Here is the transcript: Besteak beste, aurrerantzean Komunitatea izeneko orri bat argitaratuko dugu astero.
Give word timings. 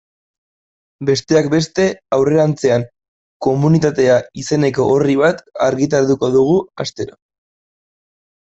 Besteak 1.09 1.49
beste, 1.53 1.83
aurrerantzean 2.17 2.87
Komunitatea 3.47 4.17
izeneko 4.45 4.89
orri 4.95 5.19
bat 5.23 5.45
argitaratuko 5.69 6.31
dugu 6.39 6.57
astero. 6.87 7.21